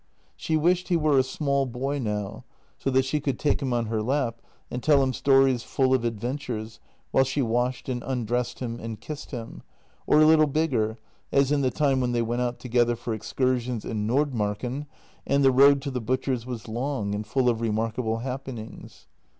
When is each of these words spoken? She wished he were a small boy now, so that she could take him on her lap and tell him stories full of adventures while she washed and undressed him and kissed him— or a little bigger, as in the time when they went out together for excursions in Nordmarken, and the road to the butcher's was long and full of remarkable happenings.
She 0.35 0.57
wished 0.57 0.87
he 0.87 0.97
were 0.97 1.19
a 1.19 1.23
small 1.23 1.67
boy 1.67 1.99
now, 1.99 2.43
so 2.79 2.89
that 2.89 3.05
she 3.05 3.19
could 3.19 3.37
take 3.37 3.61
him 3.61 3.71
on 3.71 3.85
her 3.85 4.01
lap 4.01 4.41
and 4.71 4.81
tell 4.81 5.03
him 5.03 5.13
stories 5.13 5.61
full 5.61 5.93
of 5.93 6.03
adventures 6.03 6.79
while 7.11 7.23
she 7.23 7.43
washed 7.43 7.87
and 7.87 8.01
undressed 8.01 8.57
him 8.61 8.79
and 8.79 8.99
kissed 8.99 9.29
him— 9.29 9.61
or 10.07 10.19
a 10.19 10.25
little 10.25 10.47
bigger, 10.47 10.97
as 11.31 11.51
in 11.51 11.61
the 11.61 11.69
time 11.69 11.99
when 12.01 12.13
they 12.13 12.23
went 12.23 12.41
out 12.41 12.57
together 12.57 12.95
for 12.95 13.13
excursions 13.13 13.85
in 13.85 14.07
Nordmarken, 14.07 14.87
and 15.27 15.43
the 15.45 15.51
road 15.51 15.83
to 15.83 15.91
the 15.91 16.01
butcher's 16.01 16.47
was 16.47 16.67
long 16.67 17.13
and 17.13 17.27
full 17.27 17.47
of 17.47 17.61
remarkable 17.61 18.17
happenings. 18.25 19.05